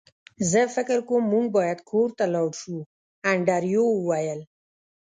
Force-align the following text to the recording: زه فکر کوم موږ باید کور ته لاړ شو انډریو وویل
زه 0.51 0.61
فکر 0.75 0.97
کوم 1.07 1.23
موږ 1.33 1.45
باید 1.57 1.79
کور 1.89 2.09
ته 2.17 2.25
لاړ 2.33 2.49
شو 2.61 2.77
انډریو 3.31 3.83
وویل 3.93 4.41